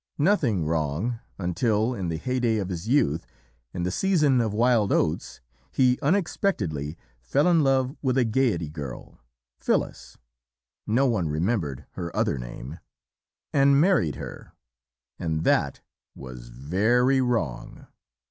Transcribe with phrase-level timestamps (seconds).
[0.17, 3.27] Nothing wrong until, in the heyday of his youth,
[3.71, 9.19] in the season of wild oats, he unexpectedly fell in love with a Gaiety girl
[9.59, 10.17] Phyllis
[10.87, 12.79] (no one remembered her other name)
[13.53, 14.53] and married her
[15.19, 15.81] and THAT
[16.15, 17.85] was very wrong.